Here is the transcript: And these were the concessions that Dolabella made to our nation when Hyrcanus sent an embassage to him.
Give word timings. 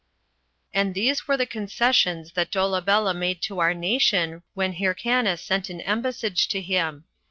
And 0.73 0.95
these 0.95 1.27
were 1.27 1.37
the 1.37 1.45
concessions 1.45 2.31
that 2.31 2.49
Dolabella 2.49 3.13
made 3.13 3.39
to 3.43 3.59
our 3.59 3.75
nation 3.75 4.41
when 4.55 4.73
Hyrcanus 4.77 5.43
sent 5.43 5.69
an 5.69 5.79
embassage 5.81 6.47
to 6.47 6.59
him. 6.59 7.03